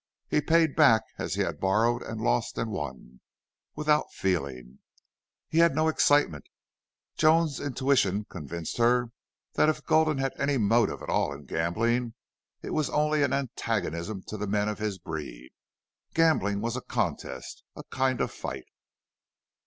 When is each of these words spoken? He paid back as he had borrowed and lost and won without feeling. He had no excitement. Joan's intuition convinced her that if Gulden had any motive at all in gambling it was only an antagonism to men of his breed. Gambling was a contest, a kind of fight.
He 0.27 0.41
paid 0.41 0.75
back 0.75 1.03
as 1.19 1.35
he 1.35 1.41
had 1.43 1.59
borrowed 1.59 2.01
and 2.01 2.19
lost 2.19 2.57
and 2.57 2.71
won 2.71 3.19
without 3.75 4.11
feeling. 4.11 4.79
He 5.47 5.59
had 5.59 5.75
no 5.75 5.87
excitement. 5.87 6.45
Joan's 7.17 7.59
intuition 7.59 8.25
convinced 8.27 8.77
her 8.77 9.11
that 9.53 9.69
if 9.69 9.85
Gulden 9.85 10.17
had 10.17 10.33
any 10.39 10.57
motive 10.57 11.03
at 11.03 11.09
all 11.11 11.31
in 11.33 11.45
gambling 11.45 12.15
it 12.63 12.71
was 12.71 12.89
only 12.89 13.21
an 13.21 13.31
antagonism 13.31 14.23
to 14.29 14.39
men 14.39 14.67
of 14.69 14.79
his 14.79 14.97
breed. 14.97 15.51
Gambling 16.15 16.61
was 16.61 16.75
a 16.75 16.81
contest, 16.81 17.61
a 17.75 17.83
kind 17.91 18.21
of 18.21 18.31
fight. 18.31 18.65